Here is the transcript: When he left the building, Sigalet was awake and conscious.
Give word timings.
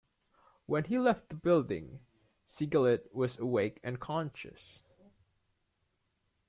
When 0.65 0.85
he 0.85 0.97
left 0.97 1.29
the 1.29 1.35
building, 1.35 1.99
Sigalet 2.47 3.13
was 3.13 3.37
awake 3.37 3.79
and 3.83 3.99
conscious. 3.99 4.81